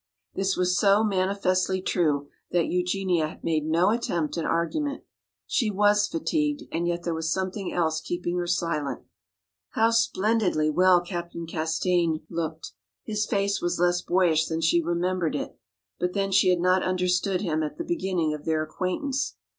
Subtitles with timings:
[0.33, 5.03] This was so manifestly true that Eugenia made no attempt at argument.
[5.45, 9.03] She was fatigued, and yet there was something else keeping her silent.
[9.73, 12.71] How splendidly well Captain Castaigne looked!
[13.03, 15.55] His face was less boyish than she remembered it.
[15.99, 19.35] But then she had not understood him at the beginning of their acquaintance.